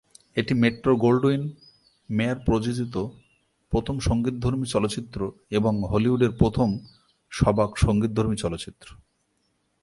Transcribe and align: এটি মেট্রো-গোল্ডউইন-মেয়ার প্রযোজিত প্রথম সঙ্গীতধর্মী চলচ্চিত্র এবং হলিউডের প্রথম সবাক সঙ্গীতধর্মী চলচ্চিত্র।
এটি 0.35 0.53
মেট্রো-গোল্ডউইন-মেয়ার 0.53 2.37
প্রযোজিত 2.45 2.95
প্রথম 3.73 3.95
সঙ্গীতধর্মী 3.99 4.65
চলচ্চিত্র 4.65 5.19
এবং 5.49 5.73
হলিউডের 5.91 6.31
প্রথম 6.31 6.69
সবাক 7.31 7.71
সঙ্গীতধর্মী 7.77 8.35
চলচ্চিত্র। 8.35 8.87